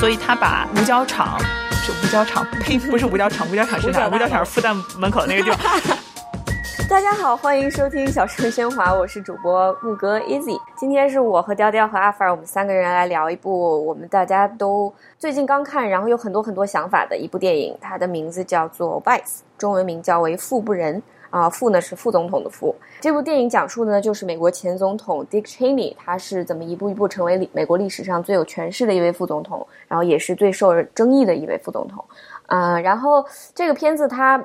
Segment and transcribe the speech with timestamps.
[0.00, 1.38] 所以他把五角场
[1.72, 4.08] 是五角场，呸，不是五角场，五角场是哪？
[4.08, 5.98] 五角场是复旦门口那个地方。
[6.88, 10.58] 大家好，欢迎收听小声喧哗，我是主播木哥 Easy。
[10.74, 17.76] 今天是我和雕雕和阿凡尔，我们三个人来聊一部我们大家都最近刚看，然后有很多很多想法的一部电影。
[17.78, 19.18] 它的名字叫做《Vice》，
[19.58, 21.02] 中文名叫为“富不仁”。
[21.30, 22.74] 啊，副呢是副总统的副。
[23.00, 32.04] 这部电影讲述的呢就是美国前总统 Dick Cheney，他是怎么一步一步成为美国历史上最有权势的一位副总统，然后也是最受争议的一位副总统。
[32.46, 34.44] 啊，然后这个片子它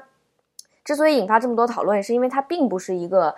[0.84, 3.34] 之所以引发这么多讨论，是因为它并不是一个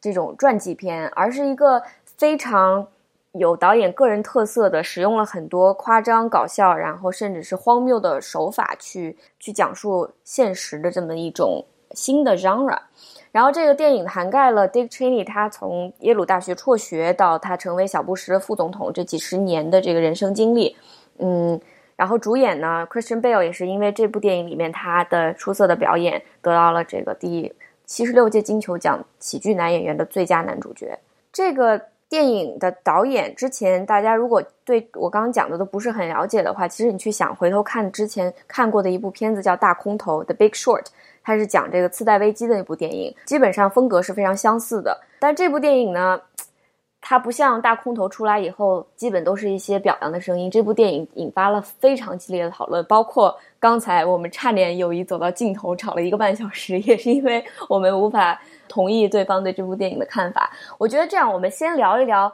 [0.00, 2.86] 这种传记片，而是一个非常
[3.32, 12.78] 有导演个人特色的，使用了很多夸张、搞笑，然后甚至是荒谬的手法去去讲述现实的这么一种新的 genre。
[13.32, 20.76] 然后这个电影涵盖了 Dick Cheney 他从耶鲁大学辍学到他成为小布什的副总统这几十年的这个人生经历，
[21.18, 21.60] 嗯，
[21.94, 27.54] 然后主演呢 Christian Bale 也是因为这部电影里面他的出色的表演得到了这个第
[27.86, 30.98] 七十六届金球奖喜剧男演员的最佳男主角。
[31.32, 40.86] 这个电影的导演之前大家如果对我刚刚讲的都不是很了解的话，其实你去想回头看之前看过的一部片子叫《大空头》The Big Short。
[41.22, 45.00] 它是讲这个次贷危机的那部电影，基本上风格是非常相似的。
[45.18, 46.20] 但这部电影呢，
[47.00, 50.50] 它不像大空头出来以后，基本都是一些表扬的声音。
[50.50, 60.50] 这部电影引发了非常激烈的讨论，包括刚才我们差点友谊走到尽头，吵了一个半小时，也是因为我们无法同意对方对这部电影的看法。
[60.78, 62.32] 我觉得这样，我们先聊一聊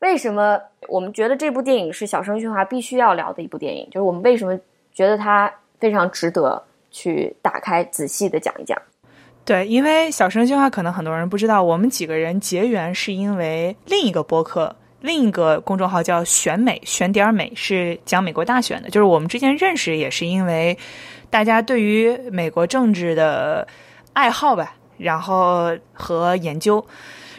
[0.00, 4.58] 为什么我们觉得这部电影是小声喧哗必须要聊的一部电影，就是我们为什么
[4.92, 6.62] 觉得它非常值得。
[6.94, 8.80] 去打开仔细的讲一讲，
[9.44, 18.88] 对，因为小声计划可能很多人不知道，我们几个人结缘是因为另一个播客，另一个公众号叫选美选点美，是讲美国大选的。
[18.90, 20.78] 就是我们之前认识也是因为
[21.30, 23.66] 大家对于美国政治的
[24.12, 26.86] 爱好吧，然后和研究。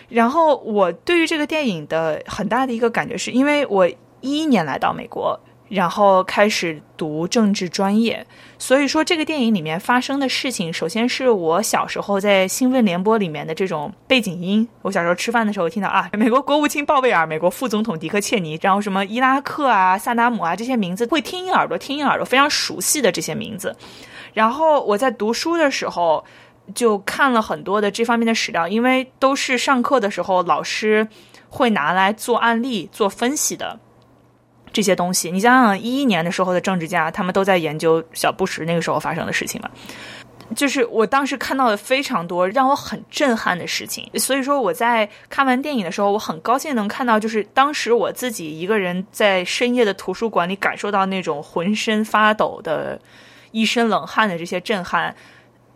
[0.09, 5.39] 然后我对于这个电影的很大的一个感觉，是因为我一一年来到美国。
[5.67, 8.25] 然后开始读政治专业，
[8.59, 14.67] 所以说这个电影里面发生的事情，首先是我小时候在新闻联播里面的这种背景音。
[14.83, 23.75] 我小时候吃饭的时候听到啊，美国国务卿鲍威尔、美国副总统迪克切尼，然后什么伊拉克啊、萨达姆啊这些名字，会听一耳朵，听一耳朵，非常熟悉的这些名字。
[24.33, 26.23] 然后我在读书的时候
[26.75, 31.07] 就看了很多的这方面的史料，因为都是上课的时候老师
[31.49, 33.79] 会拿来做案例、做分析的。
[34.75, 39.69] 这些东西，你想想一一年的时候的政治家，他们都在研究小布什那个时候发生的事情嘛？
[40.53, 52.99] 就是我当时看到了非常多让我很震撼的事情，所以说我在看完电影的时候，我很高兴能看到，就是当时我自己一个人在深夜的图书馆里感受到那种浑身发抖的、
[53.51, 55.15] 一身冷汗的这些震撼，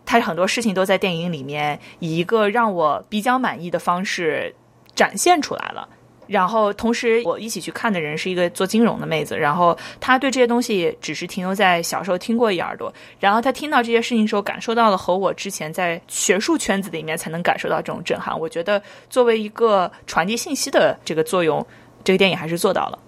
[0.04, 4.54] 他很多事情都在电影里面以一个让我比较满意的方式
[4.94, 5.88] 展现出来了。
[6.30, 18.38] 然后，同时我一起去看的人是一个做金融的妹子，然后她对这些东西只是停留在小时候听过一耳朵，然后她听到这些事情时候，感受到了和我之前在学术圈子里面才能感受到这种震撼。
[18.38, 21.66] 我觉得作为一个传递信息的这个作用，
[22.04, 22.98] 这个电影还是做到了。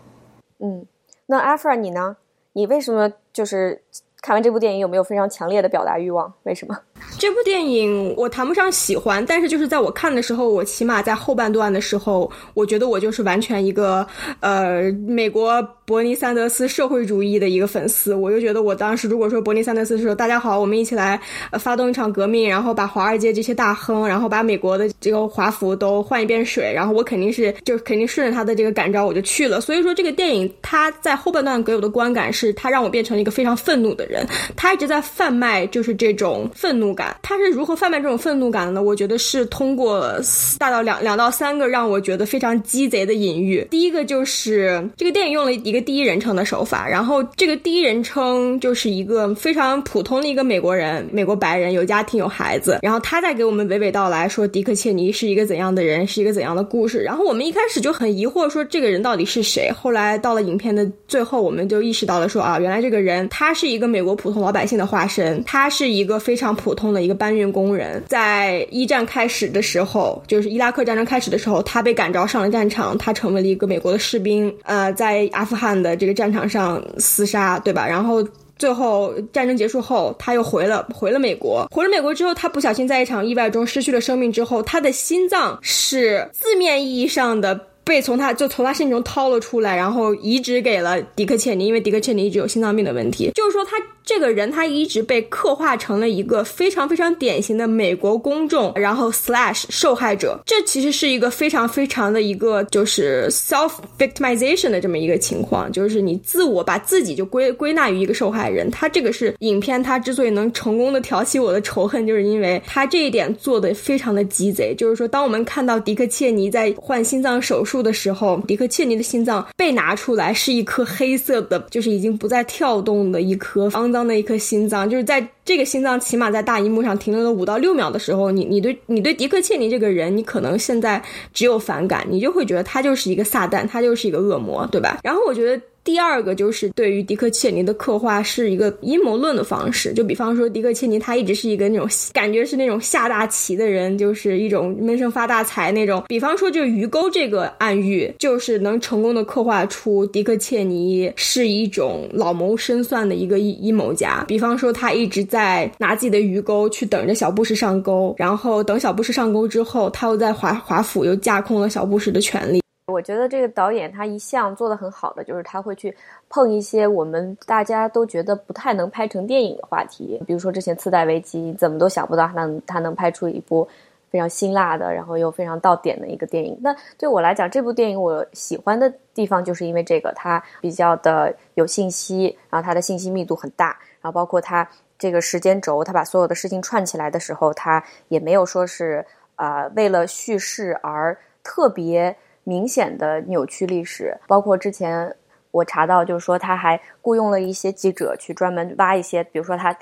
[0.59, 0.85] 嗯，
[1.27, 2.17] 那阿弗尔你呢？
[2.55, 3.81] 你为什么就是
[4.21, 6.35] 看完这部电影有没有非常强烈的表达欲望？
[6.43, 6.77] 为什么？
[7.23, 14.05] 这部电影我谈不上喜欢，但是就是在我看的时候，我起码在后半段的时候，我觉得我就是完全一个
[14.41, 15.63] 呃美国
[15.93, 18.15] 伯尼桑德斯社会主义的一个粉丝。
[18.15, 21.21] 我就觉得我当时如果说伯尼桑德斯说大家好，我们一起来
[21.61, 29.61] 发动一场革命，然后把华尔街这些大亨，然后把美国的这个华服都换一遍水，然后我肯定是就肯定顺着他的这个感召我就去了。
[29.61, 34.27] 所以说这个电影它在后半段给我的观感是，它让我变成了一个非常愤怒的人，
[34.57, 36.95] 他一直在贩卖就是这种愤怒。
[36.95, 38.83] 感，他是如何贩卖这种愤怒感的呢？
[38.83, 40.19] 我觉得是通过
[40.59, 43.67] 大到两两到三个让我觉得非常鸡贼的隐喻。
[43.71, 57.03] 第一个就是这个电影用了一个第一人称的手法，然后这个第一人称就是一个非常普通的一个美国人，美国白人，有家庭有孩子，然后他在给我们娓娓道来说迪克切尼是一个怎样的人，是一个怎样的故事。
[57.03, 59.73] 然后我们一开始就很疑惑，说这个人到底是谁？
[59.73, 66.93] 后来到了影片的最后，我们就意识到了，说啊，原来这个人他是一个美国普通老百姓的化身，他是一个非常普通。
[66.93, 77.87] 的一个搬运工人，在一战开始的时候，就是伊拉克战争开始的时候，他被感召上了战场，他成为了一个美国的士兵，呃，在阿富汗的这个战场上厮杀，对吧？
[77.87, 78.27] 然后
[78.59, 87.69] 最后战争结束后，他又回了回了美国，回了美国之后，他不小心在一场意外中失去了生命之后，他的心脏是字面意义上的。
[87.85, 93.33] 被从他就从他身体中掏了出来，然后移植给了迪克切尼，因为迪克切尼一直有心脏病的问题。
[93.35, 100.41] 就是说，他这个人他一直被刻画成了一个非常非常典型的美国公众，然后 slash 受害者。
[100.47, 108.71] 这其实是一个非常非常的一个就是 self victimization 的这么一个情况，就是你自我把自己就归归纳于一个受害人。
[108.71, 114.75] 他这个是影片，他之所以能成功的挑起我的仇恨，就是因为他这一点做的非常的鸡贼。
[114.75, 117.83] 就是说，当我们看到迪克切尼在换心脏手术。
[117.83, 124.89] 的时候，迪克切尼的心脏被拿出来，是一颗黑色的，就是已经不再跳动的一颗方肮脏的一颗心脏。
[124.89, 131.03] 就是在这个心脏起码在大荧幕上停留了五到六秒的时候，你你对你对迪克切尼这个人，你可能现在
[131.35, 134.99] 只有反感，你就会觉得他就是一个撒旦，他就是一个恶魔，对吧？
[135.05, 135.63] 然后我觉得。
[135.85, 146.05] 第二个就是对于迪克切尼的刻画是一个阴谋论的方式，就比方说迪克切尼他一直是一个那种感觉是那种下大棋的人，就是一种闷声发大财那种。
[146.07, 154.25] 比方说就鱼钩这个暗喻，就是能成功的刻画出迪克切尼是一种老谋深算的一个阴阴谋家。
[154.29, 162.62] 比方说他一直在拿自己的鱼钩去等着小布什上钩，然后等小布什上钩之后，他又在华华府又架空了小布什的权利。
[162.93, 165.97] 我觉得这个导演他一向做的很好的，就是他会去
[166.29, 173.67] 碰一些我们大家都觉得不太能拍成电影的话题，比如说之前次贷危机，怎么都想不到他能他能拍出一部
[174.11, 176.57] 非常辛辣的，然后又非常到点的一个电影。
[176.61, 184.69] 那对我来讲，这部电影我喜欢的地方就是因为这个，它比较的有信息，然后它的信息密度很大，然后包括它
[184.99, 189.05] 这个时间轴，它把所有的事情串起来的时候，它也没有说是
[189.37, 192.15] 啊为了叙事而特别。
[192.45, 195.15] 明显的扭曲历史，包括之前
[195.51, 199.77] 我查到，就是说他还雇佣了一些记者去专门挖一些，比如说他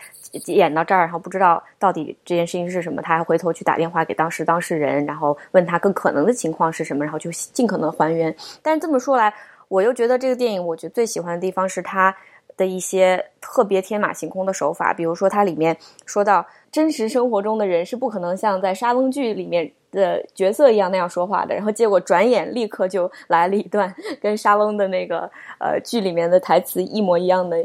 [0.46, 8.34] 演到这儿，然后不知道到底这件事情是什么，他还回头去打电话给当时当事人，然后问他更可能的情况是什么，然后就尽可能还原。
[8.62, 9.32] 但这么说来，
[9.68, 12.14] 我又觉得这个电影，我觉得最喜欢的地方是它
[12.56, 19.72] 的一些特别天马行空的手法，比如说它里面说到真实生活中的人是不可能像在沙翁剧里面。
[19.90, 27.56] 的角色一样那样说话的，然后结果转眼立刻就来了一段 跟沙翁的那个呃剧里面的台词一模一样的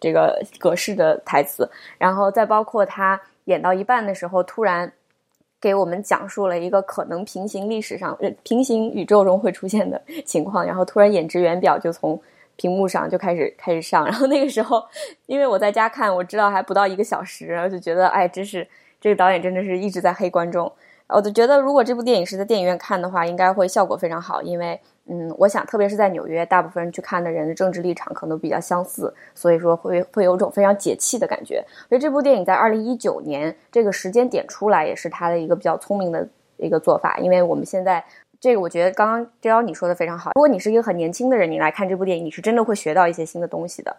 [0.00, 4.92] 这个格式的台词，然后再包括他演到一半的时候，突然
[5.60, 12.20] 给我们讲述了一个可能平行历史上、平行宇宙中会出现的 情况，然后突然演职员表就从
[12.56, 14.82] 屏幕上就开始开始上，然后那个时候
[15.26, 18.66] 因为我在家看，我知道还不到一个小时，然后就觉得哎，真是
[19.00, 20.70] 这个导演真的是一直在黑观众。
[21.08, 24.40] 我就觉得，如果这部电影是在电影院看的话，应该会效果非常好。
[24.40, 31.62] 因为，嗯，我想，特别是在纽约，大部分人去看的人的政治立场可能比较相似，所以说会会有种非常解气的感觉。
[31.90, 37.18] 所以这部电影在二零一九年这个时间点出来，也是他的一个比较聪明的一个做法。
[37.18, 38.02] 因为我们现在
[38.40, 40.30] 这个，我觉得刚刚这妖你说的非常好。
[40.34, 43.94] 如果你是一个很年轻的人，你来看这部电影，你是真的会学到一些新的东西的。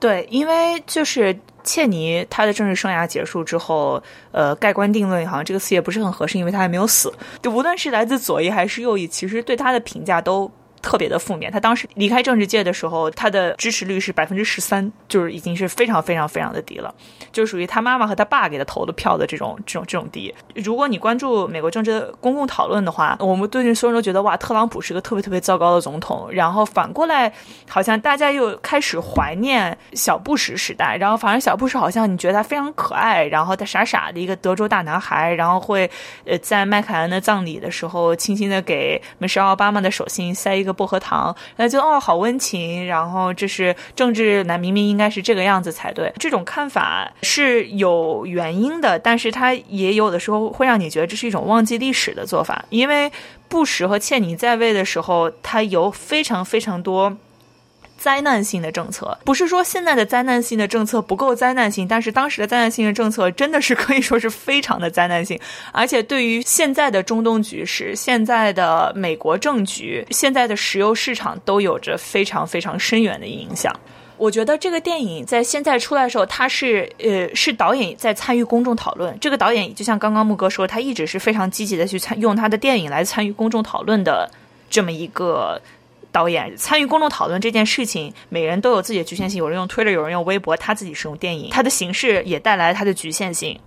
[0.00, 4.02] 对，因为就是切尼他的政治生涯结束之后，
[4.32, 7.12] 呃，盖棺定论好像这个词也不是很合适，因为他还没有死。
[7.42, 10.50] 就无论是来自左翼还是右翼，其实对他的评价都。
[10.82, 11.50] 特别的负面。
[11.50, 16.94] 他当时离开政治界的时候，他的支持率是百分之十三，就是已经是非常非常非常的低了，
[17.32, 20.34] 就属于他妈妈和他爸给他投的票的这种这种这种低。
[20.54, 26.28] 如果你关注美国政治的公共讨论的话，我们最近所有人都觉得哇，特朗普是个特别特别糟糕的总统。
[26.32, 27.32] 然后反过来，
[27.68, 30.96] 好像大家又开始怀念小布什时代。
[30.96, 35.90] 然后反而小布什好像你觉得他非常可爱，然后他傻傻的一个德州大男孩，然后会
[36.24, 40.69] 呃在麦凯恩的葬礼的时候，轻轻的给梅什奥巴马的手心塞一个。
[40.72, 42.86] 薄荷糖，那就哦，好温情。
[42.86, 46.12] 然后这是政治，男明明应该是这个样子才对。
[46.18, 52.64] 这种看法是有原因的，但是它也有的时候会让你觉得这是一种忘记历史的做法。
[52.70, 53.10] 因为
[53.48, 57.16] 布什和切尼在位的时候，他有非常非常多。
[58.00, 65.38] 灾难性的政策，不是说现在的灾难性的政策不够灾难性，但是当时的灾难性的政策真的是可以说是非常的灾难性，
[65.70, 73.70] 而且对于现在的中东局势、现在的美国政局、现在的石油市场都有着非常非常深远的影响。
[74.16, 79.14] 我觉得这个电影在现在出来的时候，他是呃是导演在参与公众讨论。
[79.20, 84.30] 这个导演就像刚刚木哥说，他一直是非常积极的去参用他的电影来参与公众讨论的
[84.70, 85.60] 这么一个。
[86.12, 89.38] 导演参与公众讨论这件事情，每人都有自己的局限性。
[89.38, 93.58] 有人用推特有人用微博，他自己使用电影，他的形式也带来他的局限性，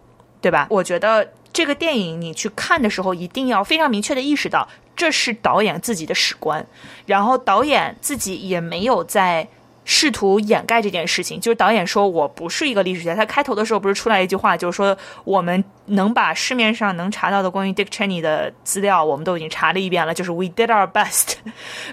[0.41, 0.67] 对吧？
[0.69, 6.65] 我觉得这个电影你去看的时候，一定要非常明确的意识到，这是导演自己的史观，
[7.05, 9.47] 然后导演自己也没有在
[9.85, 13.15] 试图掩盖这件事情，就是导演说我不是一个历史学家。
[13.15, 21.33] 他开头的时候不是出来一句话，就是说我们能把市面上能查到的关于 Dick Cheney 的资料，我们都已经查了一遍了，就是 We did our best。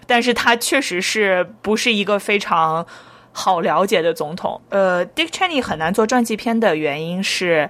[0.06, 2.87] 但是他确实是不是一个非常
[3.32, 4.61] 好了解的总统。
[4.68, 7.68] 呃，Dick Cheney 很难做传记片的原因是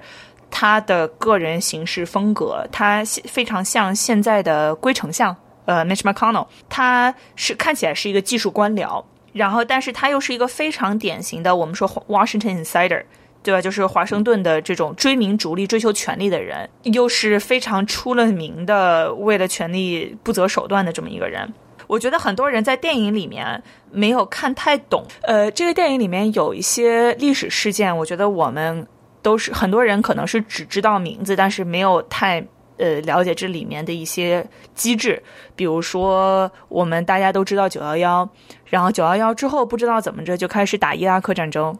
[0.51, 5.35] 他的个人行事风格，他非常像现在的龟丞相，
[5.65, 9.03] 呃，Mitch McConnell，他是看起来是一个技术官僚。
[9.33, 13.03] 然后，但是他又是一个非常典型的，我们说 Washington insider，
[13.41, 13.61] 对吧？
[13.61, 21.53] 就是华盛顿的这种追名逐利、追求权力的人，又是非常出了名的为了权力不择手段的这么一个人。
[21.87, 23.61] 我觉得很多人在电影里面
[23.91, 25.05] 没有看太懂。
[25.21, 28.87] 呃，这个电影里面有一些历史事件，我觉得我们
[29.21, 32.45] 都是很多人可能是只知道名字，但是没有太。
[32.81, 35.21] 呃，了解这里面的一些机制，
[35.55, 38.27] 比如说我们大家都知道九幺幺，
[38.65, 41.77] 然后九幺幺之后不知道怎么着就开始打伊拉克战争，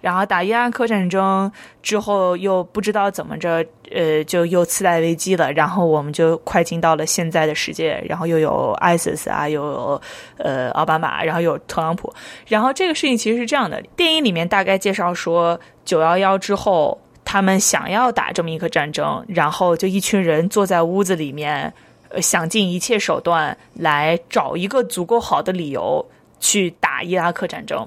[0.00, 1.50] 然后打伊拉克战争
[1.82, 10.00] 之后又不知道怎么着，呃，就又次贷危机了，然后我们就快进到了现在的世界，然后又有 ISIS 啊，又有
[10.38, 12.14] 呃奥巴马，然后有特朗普，
[12.46, 17.00] 然后这个事情其实是这样的，电影里面大概介绍说九幺幺之后。
[17.34, 21.74] 他们想要打这么一个战争，然后就一群人坐在屋子里面，
[22.10, 26.06] 呃，想尽一切手段来找一个足够好的理由
[26.38, 27.84] 去打伊拉克战争。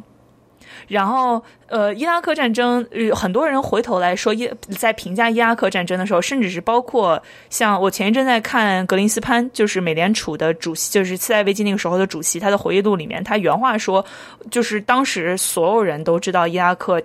[0.89, 14.05] 然后，呃，伊拉克战争，呃，很多人回头来说，伊在评价伊拉克战争的时候，甚至是包括像我前一阵在看格林斯潘，就是美联储的主席，就是次贷危机那个时候的主席，他的回忆录里面，他原话说，
[14.51, 17.01] 就是当时所有人都知道伊拉克。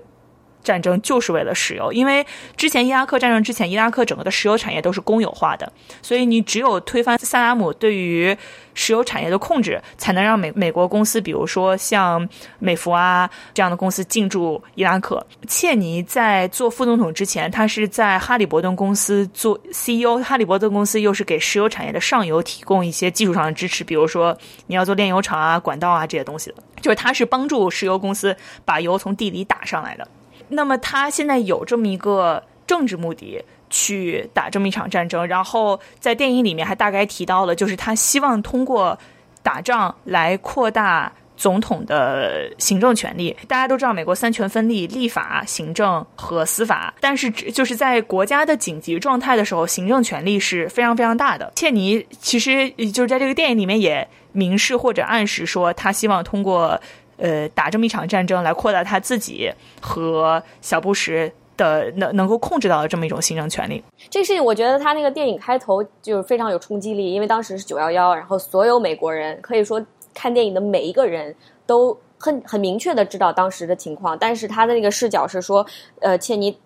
[0.63, 2.25] 战争就是为了石油，因为
[2.57, 8.37] 之前伊拉克战争之前，伊拉克整个的石油产业都是公有化的，所以你只有推翻萨达姆对于
[8.75, 12.27] 石油产业的控制，才能让美美国公司，比如说像
[12.59, 15.25] 美孚啊这样的公司进驻伊拉克。
[15.47, 24.37] 切尼在做副总统之前，他是在哈利伯顿公司做 CEO，哈利伯顿公司又是给石油产业的上游提供一些技术上的支持，比如说
[24.69, 30.09] 你要做炼油厂啊、管道啊这些东西，就是他是帮助石油公司把油从地里打上来的。
[30.53, 38.99] 那么他现在有这么一个政治目的去打这么一场战争，然后在电影里面还大概提到了，就是他希望通过
[39.43, 43.35] 打仗来扩大总统的行政权力。
[43.49, 46.95] 大家都知道，美国三权分立，立法、行政和司法。
[47.01, 51.51] 但是就是在国家的紧急状态的时候，行政权力是非常非常大的。
[51.57, 56.81] 切尼其实就是在这个电影里面也明示或者暗示说，他希望通过。
[57.17, 63.83] 呃，打这么一场战争来扩大他自己和小布什的能能够控制到的这么一种行政权力。
[64.11, 71.35] 这个事情，我觉得他那个电影开头就是非常有冲击力，因为当时是九幺幺，然后所有美国人可以说看电影的每一个人
[71.67, 75.67] 都很很明确的知道当时的情况，但是他的那个视角是说，
[76.01, 76.57] 呃，切尼。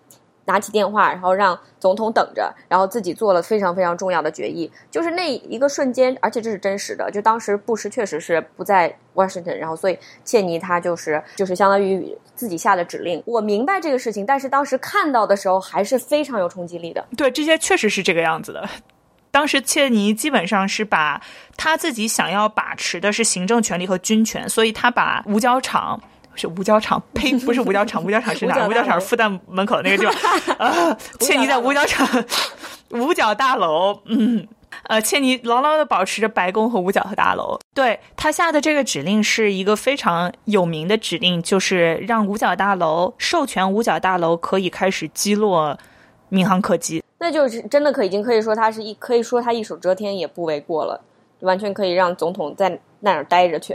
[0.47, 4.71] 拿起电话，然后让总统等着，然后自己做了非常非常重要的决议。
[4.89, 7.11] 就是那一个瞬间，而且这是真实的。
[7.11, 13.21] 就当时布什确实是不在 Washington，然后所以切尼他就是就是相当于自己下的指令。
[13.25, 17.05] 我明白这个事情，但是当时看到的时候还是非常有冲击力的。
[17.15, 18.67] 对，这些确实是这个样子的。
[19.29, 21.21] 当时切尼基本上是把
[21.57, 26.01] 他自己想要把持的是行政权力和军权，所以他把五角场。
[26.37, 28.67] 是五角场，呸，不是五角场，五角场是哪？
[28.67, 30.57] 五角场是复旦门口那个地方。
[30.57, 32.07] 啊，切尼在五角场，
[32.91, 33.99] 五角大楼。
[34.05, 34.47] 嗯，
[34.83, 37.59] 呃，切尼牢牢的保持着白宫和五角和大楼。
[37.73, 45.77] 对他下的这个指令是一个非常有名的指令，就是让五角大楼授权五角大楼可以开始击落
[46.29, 47.03] 民航客机。
[47.19, 51.01] 那就是真的可已经可以说他是一可以说他一手遮天也不为过了，
[51.39, 53.73] 完全可以让总统在那儿待着去。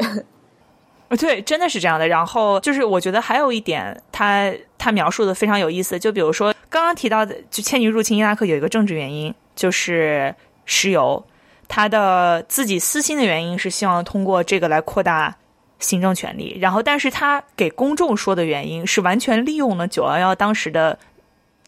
[1.16, 2.08] 对，真的是这样的。
[2.08, 5.98] 然后就是，我觉得还有一点，他他描述的非常有意思。
[5.98, 11.22] 就比如说刚刚提到的，就千尼入侵伊拉克有一个政治原因，就是石油。
[11.68, 15.36] 他的自己私心的原因是希望通过这个来扩大
[15.78, 16.56] 行政权力。
[16.60, 20.98] 然后，但是他给公众说的原因是完全利用了九幺幺当时的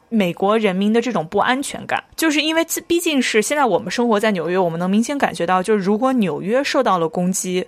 [0.09, 7.67] 美国人民的这种不安全感，就是因为毕竟是现在我们生活在纽约，我们能明显感觉到，就是如果纽约受到了攻击。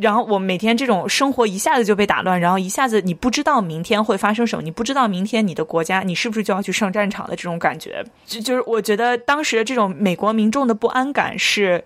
[0.00, 11.84] 然后我每天这种生活一下子就被打乱，然后一下子你不知道明天会发生什么，你不知道明天你的国家你是不是就要去上战场的这种感觉，就就是我觉得当时的这种美国民众的不安感是，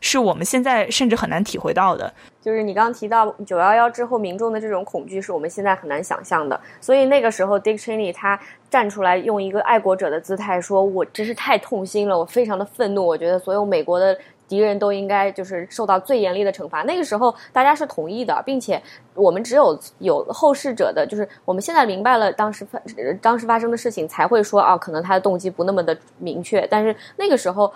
[0.00, 2.12] 是我们现在甚至很难体会到的。
[2.42, 6.60] 就是你刚提到九幺幺之后民众的这种恐惧，是我们现在很难想象的。
[6.80, 8.38] 所以那个时候，Dick Cheney 他
[8.70, 14.16] 站出来用一个爱国者的姿态说：“我真是太痛心了，我非常的愤怒，我觉得所有美国的。”
[14.48, 16.82] 敌人都应该就是受到最严厉的惩罚。
[16.82, 18.80] 那个时候大家是同意的，并且
[19.14, 22.80] 我们只有有后世者的，就是我们现在明白了当时发
[23.20, 26.66] 当时发生的事情，才会说啊，可能他的动机不那么的明确。
[26.68, 27.72] 但是那个时候。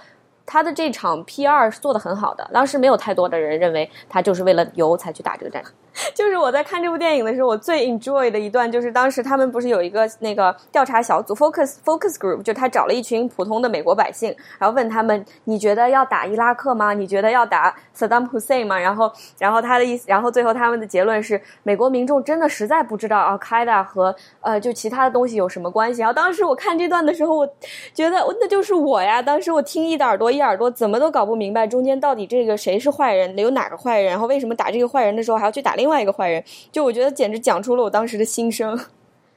[0.46, 5.62] 他的这场 P 二是做的很好的，当时没有太多的人认为他就是为了油才去打这个战。
[6.14, 16.92] 就是我在看这部电影的时候，我最 enjoy 的一段就是当时他们不是有一个那个调查小组 focus focus group，就他找了一群普通的美国百姓，然后问他们：你觉得要打伊拉克吗？
[16.92, 18.78] 你觉得要打 Saddam Hussein 吗？
[18.78, 26.00] 然后，然后他的意思，然后最后他们的结论是：美国民众真的实在不知道 Al Qaeda 和呃就其他的东西有什么关系。
[26.00, 27.46] 然后当时我看这段的时候，我
[27.92, 29.20] 觉得那就是我呀！
[29.20, 36.44] 当时我听一耳朵一耳朵，怎么都搞不明白中间到底这个谁是坏人，有哪个坏人，然后为什么打这个坏人的时候还要去打另外一个坏人？
[36.70, 38.78] 就我觉得简直讲出了我当时的心声。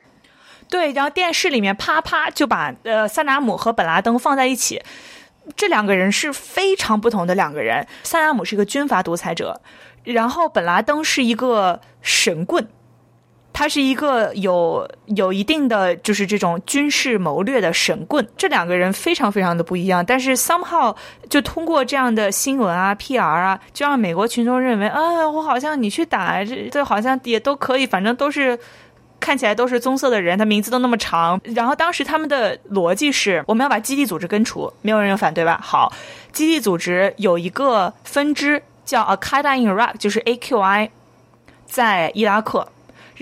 [0.69, 4.81] 对，然后电视里面啪啪就把呃萨达姆和本拉登放在一起，
[5.55, 7.85] 这两个人是非常不同的两个人。
[8.03, 9.61] 萨达姆是一个军阀独裁者，
[10.03, 12.67] 然后本拉登是一个神棍。
[13.53, 20.03] 他是一个有有一定的就是这种军事谋略的神棍，这两个人非常非常的不一样。
[20.03, 20.93] 但是 somehow
[21.29, 28.57] 就通过这样的新闻啊、PR 啊，就让美国群众认为，啊，我好像你去打这这好像也都可以，反正都是
[29.19, 31.39] 看起来都是棕色的人，他名字都那么长。
[31.55, 35.59] 然后当时他们的逻辑是，我们要把基地组织根除，没有人反对吧？
[35.63, 35.93] 好，
[36.31, 40.89] 基地组织有一个分支叫 Al Qaeda in Iraq，就是 AQI，
[41.67, 42.67] 在伊拉克。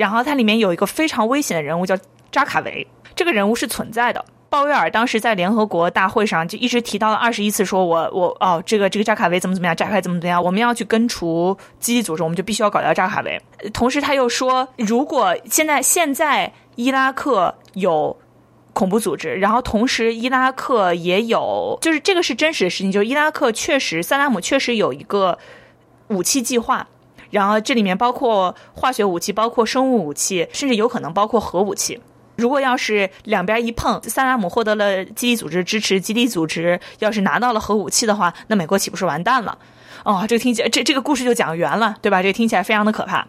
[0.02, 1.96] 然后它里面有一个非常危险的人物叫
[2.32, 4.26] 扎卡维，这个人物是存在的。
[4.50, 13.40] 鲍威尔当时在联合国大会上就一直提到了二十一次，说我我哦，这个这个扎卡维怎么怎么样，扎卡维怎么怎么样，我们要去根除基地组织，我们就必须要搞掉扎卡维。
[13.72, 18.18] 同时他又说，如果现在现在伊拉克有
[18.74, 25.38] 恐怖组织，然后同时伊拉克也有，就是这个是真实的事情，就是伊拉克确实萨达姆确实有一个
[26.08, 26.88] 武器计划。
[27.32, 32.00] 然后这里面包括化学武器，包括生物武器，甚至有可能包括核武器。
[32.38, 39.58] 如果要是两边一碰，萨达姆获得了基地组织支持，基地组织要是拿到了核武器的话，那美国岂不是完蛋了？
[40.04, 42.24] 哦，这个听起来，这这个故事就讲圆了，对吧？
[42.24, 43.28] 这个听起来非常的可怕。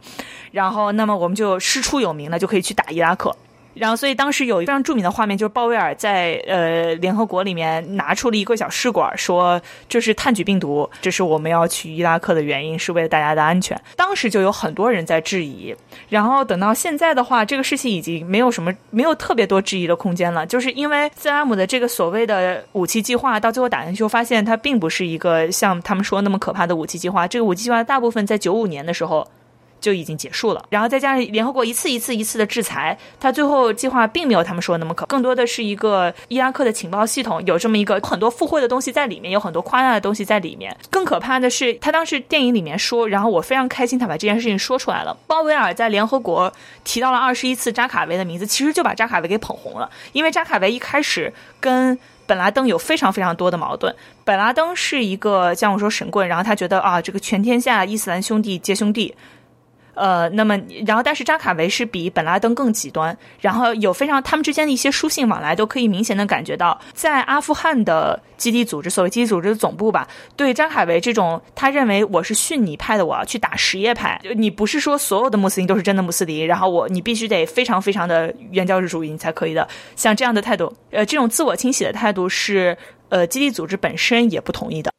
[0.53, 3.37] 然后，那么我们就师出有名了，就可以去打伊拉克。
[3.75, 13.81] 然后，所以当时有一非常著名的画面，就是鲍威尔在呃联合国里面拿出了一个小试管，说这是炭疽病毒，这是我们要去伊拉克的原因，是为了大家的安全。
[13.97, 15.75] 当时就有很多人在质疑，
[16.09, 27.27] 然后等到现在的话，这个事情已经没有什么没有特别多质疑的空间了，就是因为斯拉姆的这个所谓的武器计划，到最后打进去发现它并不是一个像他们说那么可怕的武器计划。
[27.27, 29.27] 这个武器计划大部分在九五年的时候。
[29.83, 40.75] 就已经结束了，然后再加上联合国一次一次一次的制裁，他最后计划并没有他们说的那么可，更多的是一个伊拉克的情报系统有这么一个很多附会的东西在里面，有很多夸大的东西在里面。
[40.89, 45.17] 更可怕的是，他当时电影里面说，然后我非常开心，他把这件事情说出来了。
[45.27, 46.53] 鲍威尔在联合国
[46.85, 53.93] 提到了二十一次扎卡维的名字，其实就把扎卡维给捧红了，因为扎卡维一开始跟本拉登有非常非常多的矛盾。
[54.25, 59.13] 本拉登是一个像我说神棍，然后他觉得啊，这个全天下伊斯兰兄弟皆兄弟。
[59.95, 82.77] 呃，那么，然后，但是扎卡维是比本拉登更极端，然后有非常他们之间的一些书信往来，都可以明显的感觉到，在阿富汗的基地组织，所谓基地组织的总部吧，对扎卡维这种，他认为我是逊尼派的，我要去打什叶派，你不是说所有的穆斯林都是真的穆斯林，然后我你必须得非常非常的原教旨主义你才可以的，像这样的态度，呃，这种自我清洗的态度是，
[83.11, 84.91] 呃，基地组织本身也不同意的。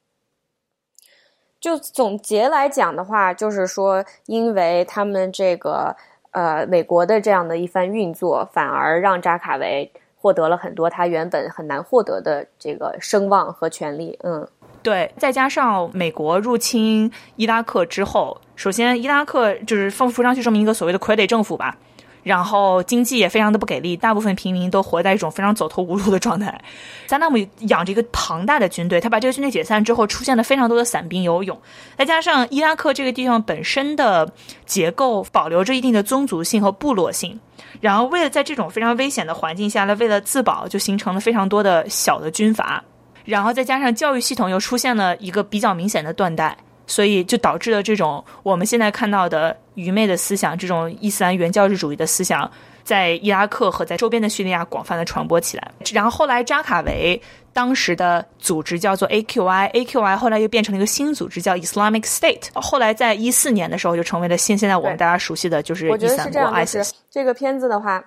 [1.64, 5.96] 就总结来讲的话，就是说，因为他们这个
[6.32, 14.20] 呃美国的这样的一番运作，反而让扎卡维获得了很多他原本很难获得的这个声望和权利。
[14.24, 14.46] 嗯，
[14.82, 21.78] 对，再加上美国入侵伊拉克之后，首先伊拉克就是放浮上去这么一个所谓的傀儡政府吧。
[22.24, 26.60] 然后经济也非常的不给力，大部分平民都活在一种非常走投无路的状态。
[27.06, 31.62] 萨达姆养着一个庞大的军队，他把这个军队解散之后，出现了非常多的散兵游勇，
[31.98, 34.32] 再加上伊拉克这个地方本身的
[34.66, 37.40] 结构保留着一定的宗族性和部落性，
[37.82, 42.84] 然后为了在这种非常危险的环境下来，为了自保，就形成了非常多的小的军阀，
[43.26, 46.58] 然后再加上教育系统又出现了一个比较明显的断代。
[46.88, 52.50] 所以就导致了这种我们现在看到的愚昧的思想，这种伊斯兰原教旨主义的思想，
[52.84, 55.72] 在伊拉克和在周边的叙利亚广泛的传播起来。
[55.94, 62.50] 然后后来扎卡维当时的组织叫做 AQI，AQI 后来又变成了一个新组织叫 Islamic State。
[62.54, 66.92] 后来在一四年的时候就成为了现现在我们大家熟悉的就是伊斯兰国 ISIS。
[67.10, 68.04] 这个片子的话。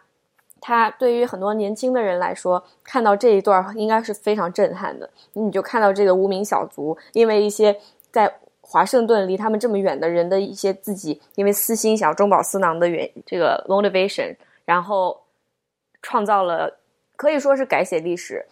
[0.59, 5.09] 它对于很多年轻的人来说，看到这一段应该是非常震撼的。
[5.35, 7.77] 你就看到这个无名小卒，因为一些
[8.11, 8.35] 在
[8.69, 15.17] 华盛顿离他们这么远的人的一些自己，因为私心想要中饱私囊的原这个 motivation，然后
[16.03, 16.77] 创造了
[17.15, 18.45] 可以说是改写历史。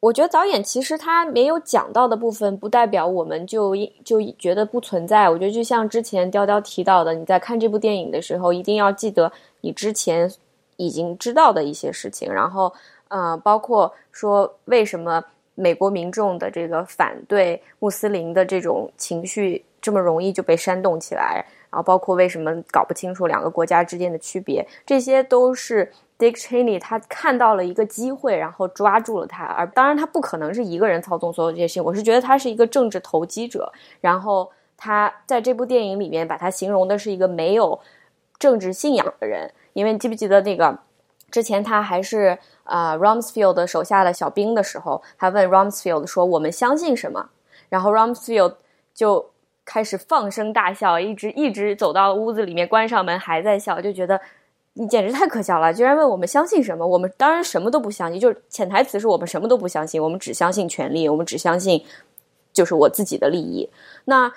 [0.00, 5.28] 我觉得导演其实他没有讲到的部分，不代表我们就就觉得不存在。
[5.28, 10.32] 我觉得就像之前雕雕提到的，你在看这部电影的时候，一定要记得你之前
[10.76, 12.32] 已经知道的一些事情。
[12.32, 12.72] 然后，
[13.08, 15.22] 呃，包括说为什么
[15.54, 25.92] 美国民众的这个反对穆斯林的这种情绪这么容易就被煽动起来，然后包括为什么搞不清楚两个国家之间的区别，这些都是。
[26.18, 29.42] Dick Cheney 他看到了一个机会，然后抓住了他。
[29.42, 31.82] 而当然，他不可能是一个人操纵所有这些事情。
[31.82, 33.72] 我是觉得他是一个政治投机者。
[34.00, 37.76] 然后他在这部电影里面把他形容的是一个没有
[38.38, 39.50] 政治信仰的人。
[39.72, 40.78] 因为记不记得那个
[41.32, 47.30] 之前他还是呃 Rumsfeld 手下的小兵的时候，他问 Rumsfeld 说：“我们相信什么？”
[47.68, 48.54] 然后 Rumsfeld
[48.94, 49.30] 就
[49.64, 54.20] 开始放声大笑，一直一直走到屋子里面，关上门还在笑，就觉得。
[54.74, 55.70] 你简直太可笑了！
[55.74, 56.86] 居然问我们相信什么？
[56.86, 58.18] 我们当然什么都不相信。
[58.18, 61.84] 就是潜台词是我们什么都不相信，我们只相信权力，我们只相信
[62.54, 63.68] 就是我自己的利益。
[64.06, 64.32] 那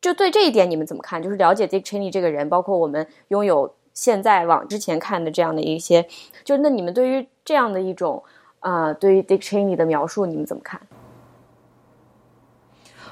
[0.00, 1.22] 就对这一点你们怎么看？
[1.22, 6.06] 就是了解 Dick Cheney 这个人，包括我们拥有现在往之前看的这样的一些，
[6.44, 8.22] 就那你们对于这样的一种
[8.60, 10.80] 啊，对于 Dick Cheney 的描述，你们怎么看？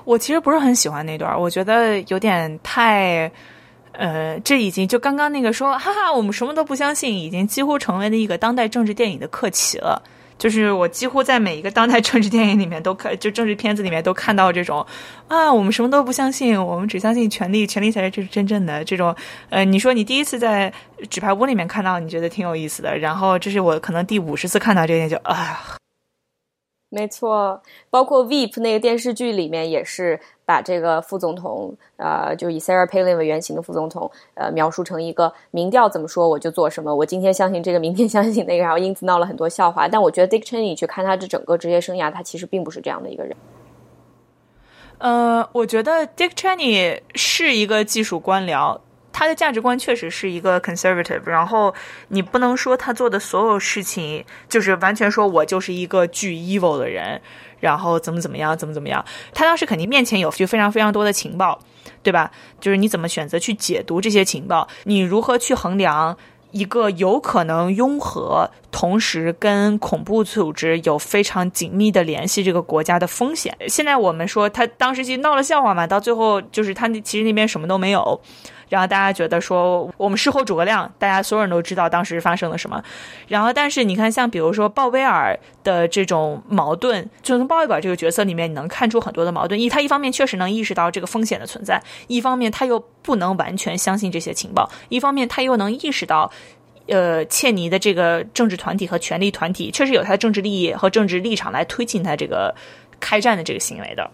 [0.05, 3.33] 我其实不是很喜欢那段，我觉得有点太。
[3.97, 10.03] 呃，这已经就刚刚那个说，哈哈，我们什么都不相信，已经几乎成为了一个当代政治电影的客题了。
[10.37, 14.85] 就是我几乎在每一个当代政治电影里面都看，就政治片子里面都看到这种
[15.29, 19.15] 啊，我们什么都不相信，我们只相信权力，权力才是真真正的这种。
[19.51, 20.73] 呃，你说你第一次在
[21.09, 25.77] 纸牌屋里面看到，你觉得挺有意思的，然后这是我可能第五十次看到这点，就啊。
[26.91, 39.89] 没错，包括《Veep》那个电视剧里面也是把这个副总统，呃，就以 Sarah Palin 为原型的副总统，呃，描述成一个民调怎么说我就做什么，我今天相信这个，明天相信那个，然后因此闹了很多笑话。
[39.89, 43.37] 但我觉得 Dick Cheney 去看他这整个职业生涯，他其实并不是这样的一个人。
[44.99, 48.81] 呃，我觉得 Dick Cheney 是一个技术官僚。
[49.17, 51.73] 他的价值观确实是一个 conservative，然后
[52.09, 57.21] 你不能说他做的所有事情就是完全说我就是一个巨 evil 的人，
[57.65, 59.03] 然后怎么怎么样，怎么怎么样。
[59.33, 61.59] 他当时肯定面前有就非常非常多的情报，
[62.03, 62.31] 对吧？
[62.61, 66.15] 就是你怎么选择去解读这些情报，你如何去衡量
[66.51, 73.57] 一个有可能拥核，同时跟恐怖组织有非常紧密的联系这个国家的风险？
[73.69, 78.21] 现在我们说他当时就闹了笑话嘛，到最后就是他其实那边什么都没有。
[78.69, 82.83] 然后大家觉得说，我们事后诸葛亮，大家所有人都知道当时发生了什么。
[83.29, 89.61] 然后，但是你看，像比如说鲍威尔的这种矛盾，就从鲍威尔这个角色里面，你能看出很多的矛盾。
[89.61, 96.33] 一，他一方面确实能意识到这个风险的存在；一方面，他又不能完全相信这些情报；一方面，他又能意识到，
[96.87, 102.55] 呃，切尼的这个政治团体和权力团体确实有他的政治利益和政治立场来推进他这个
[103.01, 104.11] 开战的这个行为的。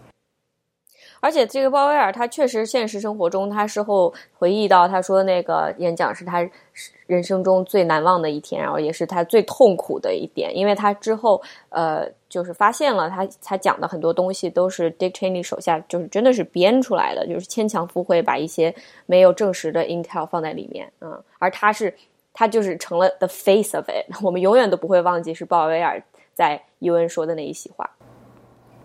[1.23, 6.49] 而且这个鲍威尔，他确实现实生活中，他事后回忆到，他说那个演讲是他
[7.05, 18.73] 人生中最难忘的一天，然后也是他最痛苦的一点，因为他之后呃，就是发现了他他讲的很多东西都是 Dick Cheney 手下就是真的是编出来的，就是牵强附会，把一些
[19.05, 21.93] 没有证实的 intel 放在里面，嗯，而他是
[22.33, 26.01] 他就是成了 the face of it，我们永远都不会忘记是鲍威尔
[26.33, 27.89] 在 UN 说的那一席话，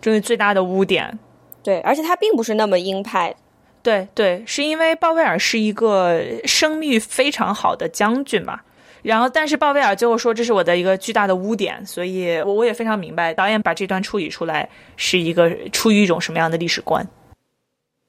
[0.00, 1.18] 这是最大的污点。
[1.62, 3.35] 对，而且他并不是那么鹰派，
[3.82, 8.61] 对对，是因为鲍威尔是一个声誉非常好的将军嘛。
[9.02, 17.06] 然后，但是鲍威尔最后说这是我的一个巨大的污点，所以我我也非常明白导演把这段处理出来是一个出于一种什么样的历史观。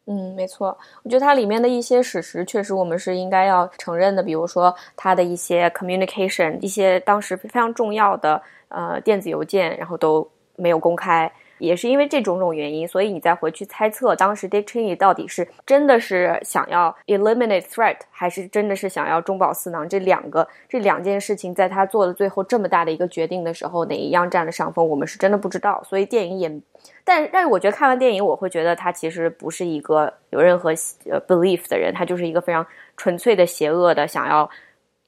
[0.10, 11.30] 嗯，没错，我觉得它里面的一些史实确实我们是应该要承认的，比如说它的一些 communication，一些当时非常重要的呃电子邮件，然后都没有公开。
[11.60, 19.88] 也是因为这种种原因，所以你再回去猜测，当时 Dick Cheney 到底是真的是想要 eliminate threat，还是真的是想要中饱私囊？
[19.88, 24.88] 这两个这两件事情，在他做的最后这么大的一个决定的时候，哪一样占了上风？
[24.88, 25.82] 我们是真的不知道。
[25.84, 26.62] 所以电影也，
[27.04, 30.70] 但但是我觉得看完电影，我会觉得他其实不是一个有任何
[31.10, 32.66] 呃 belief 的人，他就是一个非常
[32.96, 34.50] 纯粹的邪恶的，想要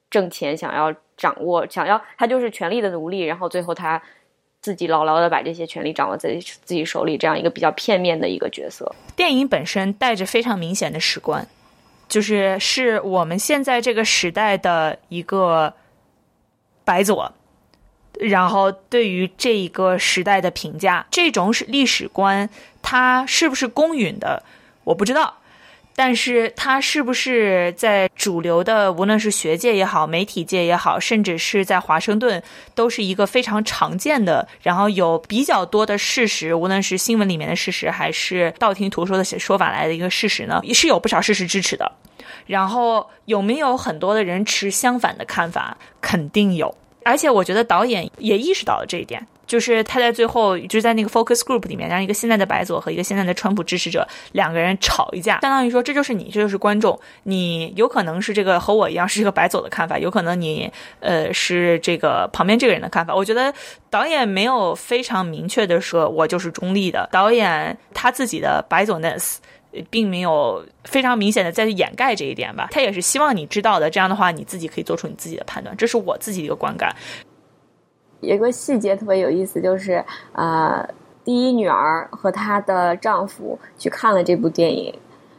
[0.09, 4.01] 挣钱，想要掌握，想要他就是权力的奴隶，然后最后他。
[4.61, 8.93] 自己牢牢的把这些权利掌握在自己手里，这样一个比较片面的一个角色。
[9.15, 11.47] 电影本身带着非常明显的史观，
[12.07, 15.73] 就是是我们现在这个时代的一个
[16.83, 17.31] 白左，
[18.19, 22.49] 然后对于这一个时代的评价，这种是历史观，
[22.81, 24.43] 它是不是公允的，
[24.83, 25.35] 我不知道。
[25.99, 32.41] 但是它是不是在主流的，无论是学界也好，媒体界也好，甚至是在华盛顿，
[32.73, 40.61] 都是一个非常常见的，然后有比较多的事实，无论是新闻里面的事实，还是道听途说的说法来的一个事实呢？
[40.63, 41.91] 也是有不少事实支持的。
[42.45, 45.77] 然后有没有很多的人持相反的看法？
[45.99, 46.73] 肯定有。
[47.03, 49.27] 而且我觉得导演也意识到了这一点。
[49.49, 63.15] 就是他在最后，就是在那个 focus group 里面，让一个现在的白左和一个现在的川普支持者两个人吵一架，相当于说这就是你，这就是观众，你有可能是这个和我一样是这个白左的看法，有可能你呃是这个旁边这个人的看法。
[63.15, 63.51] 我觉得
[63.89, 69.37] 导演没有非常明确的说我就是中立的，导演他自己的白左 ness
[69.89, 76.95] 并没有非常明显的再去掩盖这一点吧，他也是希望你知道的，这样的话你自己可以做出你自己的判断，这是我自己的一个观感。
[78.21, 80.03] 有个细节特别有意思，就是
[80.33, 80.87] 呃，
[81.23, 84.93] 第一女儿和她的丈夫去看了这部电影，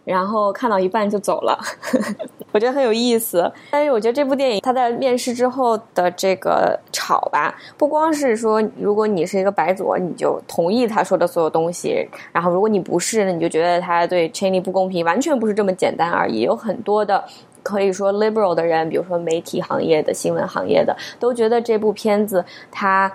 [0.05, 1.59] 然后看到一半就走了，
[2.53, 3.53] 我觉得很有意思。
[3.71, 17.23] 但是我觉得这部电影它在面试之后的这个吵吧，不光是说如果你是一个白左，你就同意他说的所有东西，然后如果你不是，那你就觉得他对 Cheney 不公平，完全不是这么简单而已，有很多的。
[17.63, 23.13] 可以说，liberal 的人，比如说媒体行业的、新闻行业的，都觉得这部片子他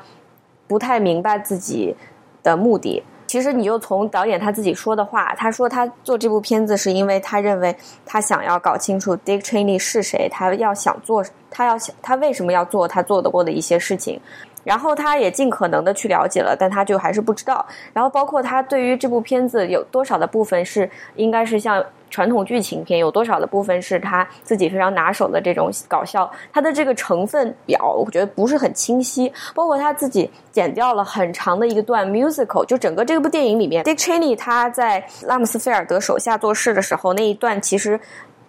[0.67, 1.95] 不太明白自己
[2.43, 3.03] 的目的。
[3.27, 14.21] 其实，你就从导演他自己说的话，他说他做这部片子是因为他认为他想要搞清楚 Dick Cheney 是谁，他要想做，他要想他为什么要做他做得过的一些事情。
[14.65, 17.65] 然后他也尽可能的去了解了，但他就还是不知道。
[17.93, 29.31] 然后包括他对于这部片子有多少的部分是应该是像传统剧情片，有多少的部分是他自己非常拿手的这种搞笑，他的这个成分表我觉得不是很清晰。
[29.53, 37.99] 包括他自己剪掉了很长的一个段 musical，就整个这部电影里面，Dick Cheney 他在拉姆斯菲尔德手下做事的时候那一段其实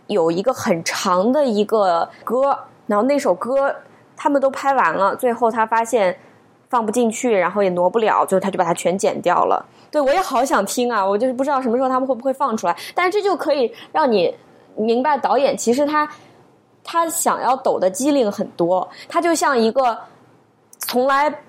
[0.07, 3.75] 有一个很长的一个歌，然后那首歌。
[4.17, 6.19] 他们都拍完了，最后他发现
[6.71, 9.65] 放不进去，然后也挪不了，最后他就把它全剪掉了。
[9.91, 12.77] 对我也好想听啊，我就是不知道什么时候他们会不会放出来。
[12.95, 14.35] 但是这就可以让你
[14.77, 16.09] 明白，导演其实他
[16.83, 19.99] 他想要抖的机灵很多，他就像一个
[20.79, 21.43] 从来。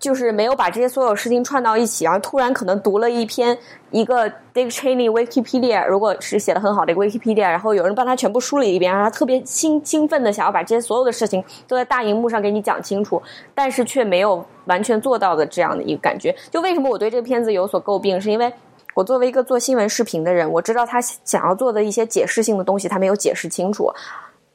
[0.00, 3.56] 就是没有把这些所有事情串到一起，然后突然可能读了一篇
[3.90, 13.22] 一个 Dick Cheney Wikipedia，如果是写的很好的一个 Wikipedia，然后有人帮他全部梳理一遍，然后他特别兴兴奋的想要把这些所有的事情都在大荧幕上给你讲清楚，
[13.54, 16.34] 但是却没有完全做到的这样的一个感觉。
[16.50, 18.50] 就为什么我对这个片子有所诟病，是因为
[18.94, 23.92] 我作为一个做新闻视频的人，我知道他想要做的一些解释性的东西，他没有解释清楚，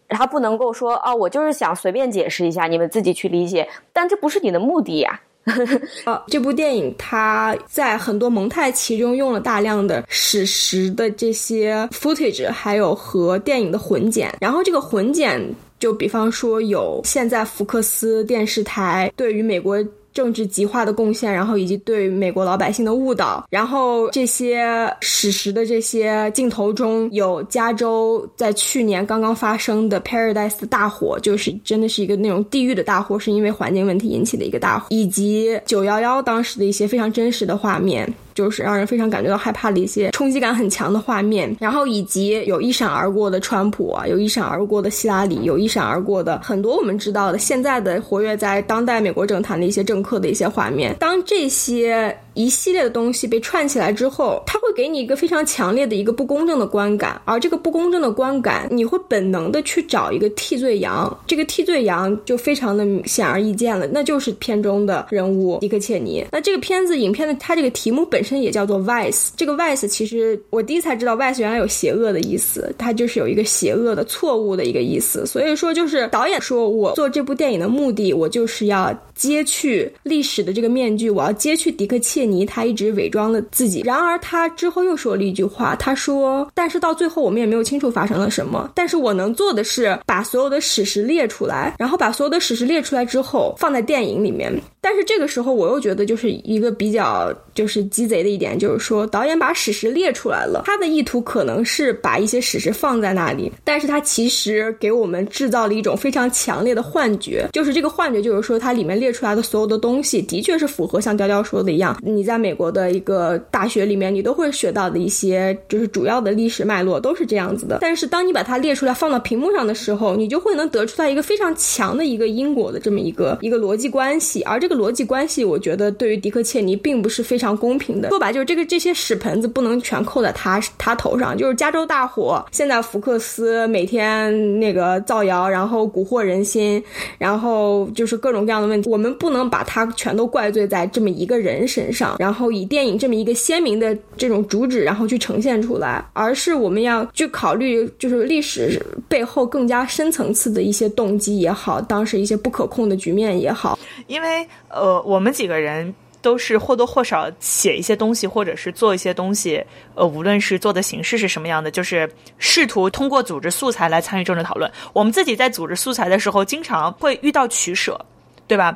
[0.10, 5.21] 他不能够说啊，我就是想随便解释一下，你们自己去理解，但这不是你的目的呀。
[6.05, 14.36] 呃，这部电影它在很多蒙太奇中用了大量的史实的这些 footage，还有和电影的混剪。
[14.41, 15.41] 然后这个混剪，
[15.79, 19.77] 就比方说有现在福克斯电视台对于美国。
[20.15, 38.12] 政治极化的贡献，然后以及对美国老百姓的误导，然后这些史实的这些镜头中有加州在去年刚刚发生的 Paradise 的大火，就是真的是一个那种地狱的大火，是因为环境问题引起的一个大火，以及九幺幺当时的一些非常真实的画面。
[38.36, 50.95] 就是让人非常感觉到害怕的一些冲击感很强的画面，然后以及有一闪而过的川普啊，有一闪而过的希拉里，有一闪而过的很多我们知道的现在的活跃在当代美国政坛的一些政客的一些画面。
[51.00, 66.26] 当这些一系列的东西被串起来之后，它会给你一个非常强烈的一个不公正的观感，而这个不公正的观感，你会本能的去找一个替罪羊，这个替罪羊就非常的显而易见了，那就是片中的人物迪克切尼。
[66.30, 82.24] 那这个片子影片的它这个题目本身也叫做 vice，这个 vice 其实我第一才知道 vice 原来有邪恶的意思，它就是有一个邪恶的错误的一个意思，所以说就是导演说我做这部电影的目的，我就是要揭去历史的这个面具，我要揭去迪克切。
[82.25, 88.71] 尼他一直伪装了自己，然而他之后又说了一句话，他说：“但是到最后我们也没有清楚发生了什么。
[88.75, 94.51] 但是我能做的是把所有的史实列出来，然后把所有的史实列出来之后放在电影里面。
[94.81, 117.80] 但是这个时候我又觉得就是一个比较就是鸡贼的一点，就是说导演把史实列出来了，他的意图可能是把一些史实放在那里，但是他其实给我们制造了一种非常强烈的幻觉，就是这个幻觉就是说它里面列出来的所有的东西的确是符合像雕雕说的一样。”你在美国的一个大学里面，你都会学到的一些就是主要的历史脉络都是这样子的。
[117.82, 124.41] 但是当你把它列出来放到屏幕上的时候，你就会能得出来一个非常强的一个因果的这么一个一个逻辑关系。
[124.43, 128.10] 而这个逻辑关系，我觉得对于迪克切尼并不是非常公平的。
[128.10, 131.38] 说白就是这个这些屎盆子不能全扣在他他头上。
[131.38, 136.82] 就是加州大火，现在福克斯每天那个造谣，然后蛊惑人心，
[137.17, 155.94] 然后就是各种各样的问题，我们不能把它全都怪罪在这么一个人身上，然后以电影这么一个鲜明的这种主旨，然后去呈现出来，而是我们要去考虑，就是历史背后更加深层次的一些动机也好，当时一些不可控的局面也好，因为呃，我们几个人。
[156.22, 159.63] 都是或多或少写一些东西，或者是做一些东西。
[159.94, 164.68] 呃，无论是做的形式是什么样的，就是试图通过组织素材来参与政治讨论。
[164.91, 168.04] 我们自己在组织素材的时候，经常会遇到取舍，
[168.48, 168.76] 对吧？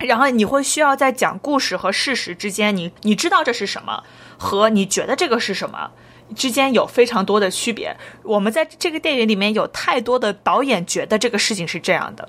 [0.00, 4.02] 然后你会需要在讲故事和事实之间，你你知道这是什么，
[4.36, 5.90] 和你觉得这个是什么
[6.34, 7.96] 之间有非常多的区别。
[8.22, 12.28] 我们在这个电影里面有太多的导演觉得这个事情是这样的。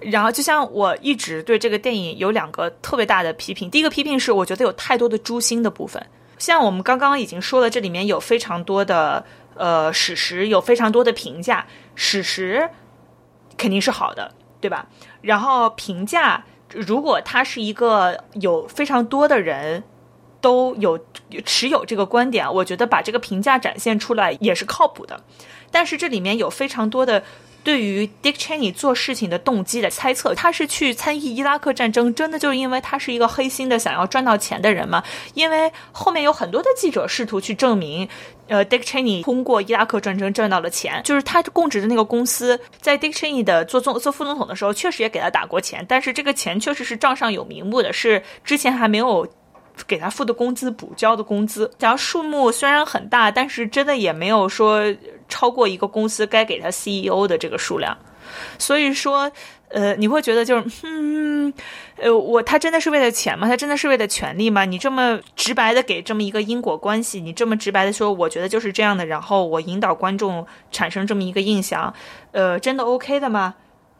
[0.00, 3.70] 然后，就像我一直对这个电影有两个特别大的批评。
[3.70, 6.04] 第一个批评是，我觉得有太多的诛心的部分。
[6.36, 11.66] 像我们刚刚已经说了，这里面有非常多的呃史实，有非常多的评价。
[11.94, 12.68] 史实
[13.56, 14.86] 肯定是好的，对吧？
[15.22, 19.82] 然后评价，如果他是一个有非常多的人
[20.40, 20.98] 都有
[21.44, 25.20] 持有这个观点，我觉得把这个评价展现出来也是靠谱的。
[25.70, 27.22] 但是这里面有非常多的。
[27.64, 35.02] 对于 Dick Cheney 做事情的动机的猜测，他是去参与伊拉克战争，真的就是因为他是一个黑心的想要赚到钱的人吗？
[35.32, 38.06] 因为后面有很多的记者试图去证明，
[38.48, 49.26] 呃，Dick Cheney 通过伊拉克战争赚到了钱，就是他供职的那个公司在 Dick Cheney 的做总做副总统的时候，确实也给他打过钱，但是这个钱确实是账上有名目的，是之前还没有。
[49.88, 54.80] 给他付的工资补交的工资，然后数目虽然很大，但是真的也没有说
[55.28, 57.98] 超过一个公司该给他 CEO 的这个数量。
[58.56, 59.28] 所以说，
[59.74, 61.52] 呃，你会觉得就是，嗯，
[61.96, 63.48] 呃，我他真的是为了钱吗？
[63.48, 64.64] 他真的是为了权利吗？
[64.64, 71.92] 你这么直白的给这么一个因果关系，你这么直白的说，我觉得就是这样的，然后我引导观众产生这么一个印象，
[72.30, 73.56] 呃，真的 OK 的吗？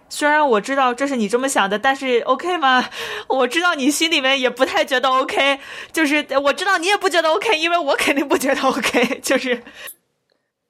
[0.08, 2.88] 虽然我知道这是你这么想的，但是 OK 吗？
[3.26, 5.58] 我知道你心里面也不太觉得 OK，
[5.90, 9.60] 就是我知道你也不觉得 OK，因为我肯定不觉得 OK，就是。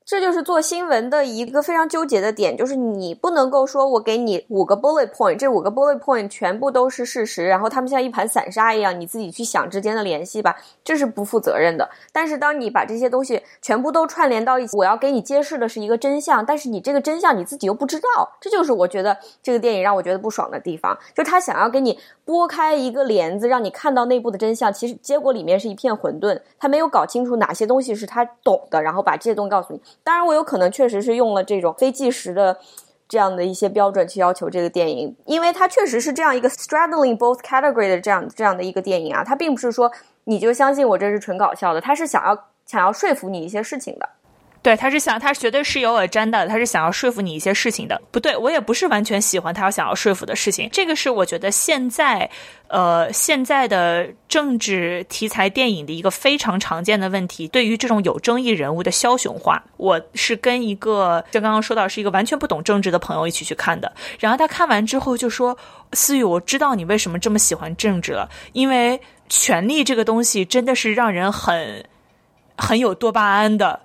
[0.07, 11.89] 这就是做新闻的一个非常纠结的点，就是你不能够说我给你五个 bullet point，这五个 bullet point 全部都是事实，然后他们像一盘散沙一样，你自己去想之间的联系吧，这是不负责任的。
[12.13, 29.81] 但是当你把这些东西全部都串联到一起，我要给你揭示的是一个真相，但是你这个真相你自己又不知道，这就是我觉得这个电影让我觉得不爽的地方，就他想要给你拨开一个帘子，让你看到内部的真相，其实结果里面是一片混沌，他没有搞清楚哪些东西是他懂的，然后把这些东西告诉你。
[30.03, 32.59] 当然，我有可能确实是用了这种非计时的
[33.09, 39.91] 这样的一些标准去要求这个电影，因为它确实是这样一个 straddling both category 的这样这样的一个电影啊，它并不是说
[40.25, 44.09] 你就相信我这是纯搞笑的，它是想要想要说服你一些事情的。
[44.65, 48.01] 对，他是想，他绝对是有耳沾的，他是想要说服你一些事情的。
[48.11, 50.71] 不对，我也不是完全喜欢他要想要说服的事情。
[50.73, 52.31] 这个是我觉得现在，
[52.69, 57.47] 呃，现在的政治题材电影的一个非常常见的问题。
[57.49, 63.93] 对于这种有争议人物的枭雄化，我是跟一个就刚刚说到是一个完全不懂政治的朋友一起去看的。
[64.19, 65.59] 然后他看完之后就说
[65.93, 68.99] ：“思雨，我知道你为什么这么喜欢政治了，因为
[69.29, 71.85] 权力这个东西真的是让人很
[72.57, 73.81] 很有多巴胺的。”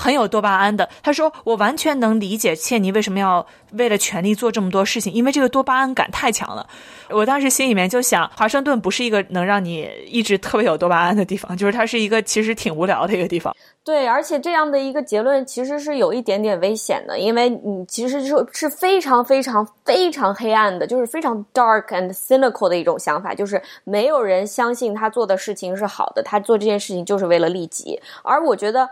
[0.00, 6.66] 很有多巴胺的，他说：“我完全能理解切尼为什么要为了权力做这么多事情，因为这个多巴胺感太强了。”
[7.10, 13.54] 我当时心里面就想，华盛顿不是一个能让你一直特别有多巴胺的地方，就是它是一个其实挺无聊的一个地方。
[13.84, 28.00] 对，而且这样的一个结论其实是有一点点危险的，因为你其实是是非常非常非常黑暗的，就是非常 dark and cynical 的一种想法，就是没有人相信他做的事情是好的，他做这件事情就是为了利己。
[28.22, 28.88] 而我觉得。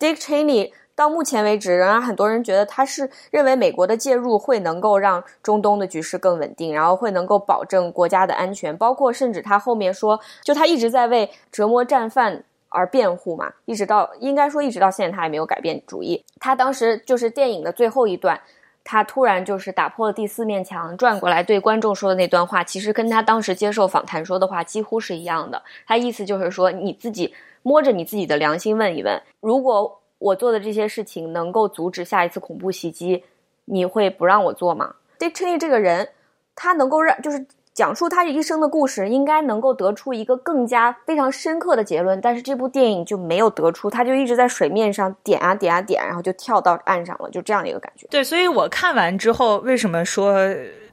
[0.00, 8.76] Dick Cheney 到目前为止，仍然很多人觉得他是认为美国的介入会能够让中东的局势更稳定，然后会能够保证国家的安全。
[8.76, 16.24] 包括甚至他后面说，就他一直在为折磨战犯而辩护嘛，一直到应该说一直到现在他也没有改变主意。
[16.38, 18.40] 他当时就是电影的最后一段，
[18.84, 25.62] 他突然就是打破了第四面墙，转过来对观众说的那段话，其实跟他当时接受访谈说的话几乎是一样的。
[25.86, 27.34] 他意思就是说，你自己。
[27.62, 33.24] 摸着你自己的良心问一问：如果我做的这些事情能够阻止下一次恐怖袭击，
[33.64, 36.08] 你会不让我做吗？Dick Cheney 这个人，
[36.54, 48.06] 他能够让就是讲述他一生的故事，应该能够得出一个更加非常深刻的结论，但是这部电影就没有得出，他就一直在水面上点啊点啊点，然后就跳到岸上了，就这样的一个感觉。
[48.10, 50.34] 对，所以我看完之后，为什么说？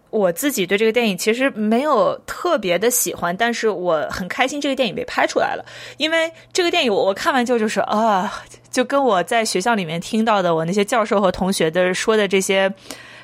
[0.09, 5.65] 我自己对这个电影其实没有特别的喜欢，但是我很开心这个电影被拍出来了，
[5.97, 12.73] 因为这个电影我看完就就是啊，就跟我在学校里面听到的我那些教授和同学的说的这些。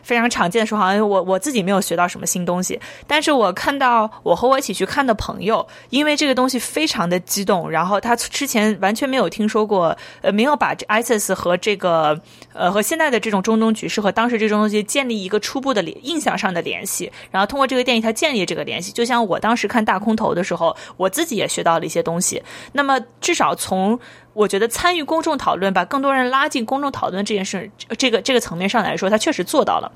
[0.03, 12.19] 非常常见的说，好像我我自己没有学到什么新东西，但是我看到我和我一起去看的朋友，因为这个东西非常的激动，然后他之前完全没有听说过，呃，没有把 ISIS 和这个
[12.53, 22.43] 呃和现在的这种中东局势和当时这种东西建立一个初步的联印象上的联系，然后通过这个电影他建立这个联系，就像我当时看大空头的时候，我自己也学到了一些东西，
[22.73, 23.99] 那么至少从。
[24.33, 29.91] 我觉得参与公众讨论，把更多人拉进公众讨论这件事，这个这个层面上来说，他确实做到了。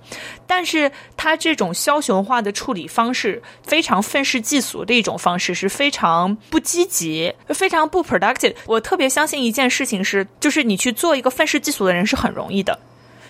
[0.46, 8.54] 但是他这种枭雄化的处理方式，非常愤世嫉俗的一种方式，是非常不积极、非常不 productive。
[8.66, 12.80] 我特别相信一件事情是，就是你去做一个愤世嫉俗的人是很容易的。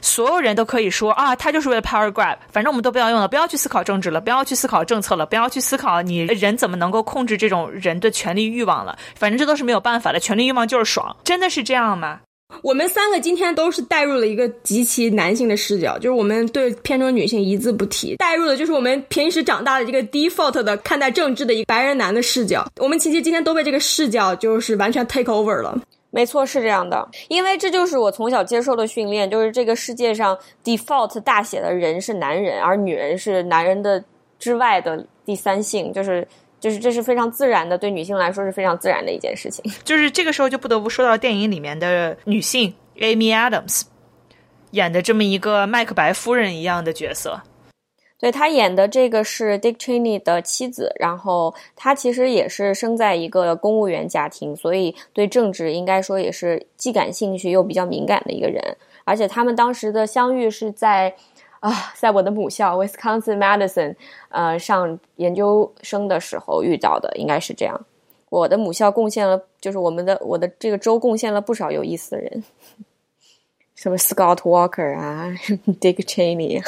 [0.02, 12.22] 所有人都可以说啊，他就是为了 power grab，反正我们都不要用了，不要去思考政治了，不要去思考政策了，不要去思考你人怎么能够控制这种人的权利欲望了，反正这都是没有办法的，权利欲望就是爽，真的是这样吗？
[12.64, 25.78] 我们三个今天都是带入了一个极其男性的视角，就是我们对片中女性一字不提，带入的就是我们平时长大的这个 default 的看待政治的一个白人男的视角，我们其实今天都被这个视角就是完全 take over 了。
[26.18, 34.04] 没错，是这样的，因为这就是我从小接受的训练，就是这个世界上 default 大写的人是男人，而女人是男人的
[34.40, 36.28] 之外的第三性，就是
[36.60, 39.64] 就是这是非常自然的，对女性来说是非常自然的一件事情。
[39.86, 43.84] 就是这个时候就不得不说到电影里面的女性 Amy Adams
[44.72, 47.40] 演的这么一个麦克白夫人一样的角色。
[48.20, 58.60] 对他演的这个是 Dick Cheney 的妻子，然后他其实也是生在一个公务员家庭，所以对政治应该说也是既感兴趣又比较敏感的一个人。
[59.04, 61.16] 而且他们当时的相遇是在
[61.60, 63.96] 啊，在我的母校 Wisconsin Madison，
[64.30, 67.86] 呃，上研究生的时候遇到的，应该是这样。
[68.30, 72.44] 我的母校贡献了，就是我们的我的这个州贡献了不少有意思的人，
[73.76, 75.34] 什么 Scott Walker 啊，
[75.80, 76.62] Dick Cheney。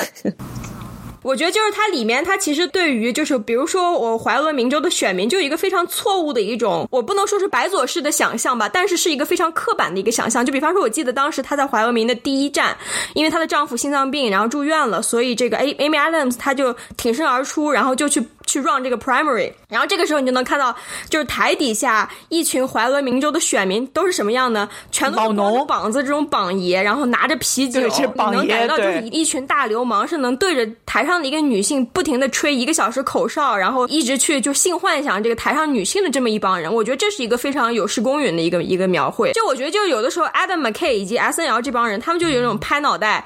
[1.21, 10.45] 我觉得就是它里面，它其实对于就是比如说我怀俄明州的选民，就有一个非常错误的一种，我不能说是白左式的想象吧，但是是一个非常刻板的一个想象。
[10.45, 12.75] 就比方说，我记得当时她在怀俄明的第一站，
[13.13, 18.23] 因为她的丈夫心脏病然后住院了，所以这个 A Amy Adams 她就挺身而出，然后就去。
[18.49, 20.75] 去 run 这个 primary，然后这个时候你就能看到，
[21.07, 24.67] 就是台底下一群怀俄明州的选民都是什么样呢？
[24.89, 27.87] 全都是膀子这种榜爷，然后拿着啤酒，你
[28.31, 36.73] 能感觉到就是一群大流氓是能对着台上的一个女性不停的吹一个小时口哨，然后一直去就性幻想这个台上女性的这么一帮人。
[36.73, 39.31] 我觉得这是一个非常有失公允的一个一个描绘。
[39.33, 43.25] 就我觉得就有的时候 Adam McKay 以及 S N L 这帮人，他们就有一种拍脑袋。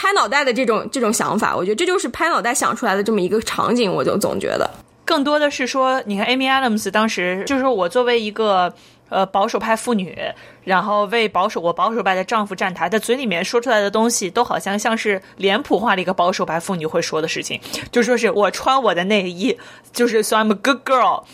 [0.00, 3.92] 拍脑袋的这种这种想法，我觉得这就是拍脑袋想出来的这么一个场景。
[3.92, 4.70] 我就总觉得，
[5.04, 8.72] 更多的是说，你看 Amy Adams 当时就是我作为一个
[9.10, 10.16] 呃保守派妇女，
[10.64, 17.60] 然后为保守我保守派的丈夫站台，在嘴里面说出来的东西，都好像像是脸谱化的一个保守派妇女会说的事情，
[17.92, 19.58] 就说是我穿我的内衣，
[19.92, 21.24] 就是说 I'm a good girl。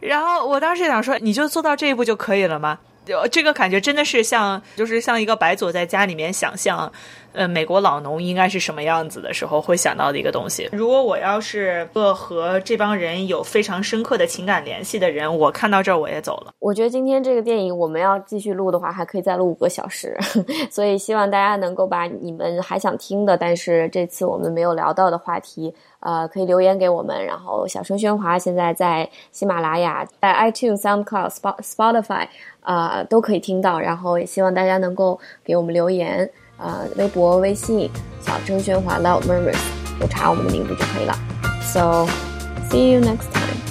[0.00, 2.78] 然后我当时想说，你就做到这一步就可以了吗？
[3.04, 6.90] 就这个感觉真的是像，就是像一个白左在家里面想象。
[7.32, 10.68] 呃，美国老农应该是什么样子的时候会想到的一个东西。
[10.72, 16.52] 如果我要是个和这帮人有非常深刻的情感联系的人，我看到这儿我也走了。
[16.58, 20.16] 我觉得今天这个电影我们要继续录的话，还可以再录五个小时，
[20.70, 27.24] 所以希望大家能够把你们还想听的，但是这次我们没有聊到的话题，呃，可以留言给我们。
[27.24, 31.30] 然后小声喧哗现在在喜马拉雅、在 iTunes、SoundCloud、
[31.62, 32.26] Spotify，
[32.62, 33.78] 呃，都可以听到。
[33.78, 36.28] 然后也希望大家能够给我们留言。
[36.60, 37.90] 呃，微博、微信，
[38.20, 39.56] 小声喧哗 （Loud Murmurs），
[39.98, 41.18] 就查我们的名字就可以了。
[41.62, 43.69] So，see you next time.